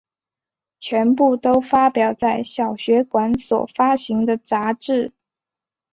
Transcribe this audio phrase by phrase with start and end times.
[0.79, 5.11] 全部都发表在小学馆所发行的杂志。